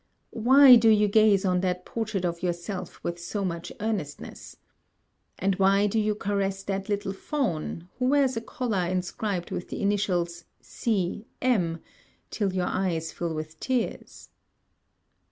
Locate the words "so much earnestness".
3.19-4.57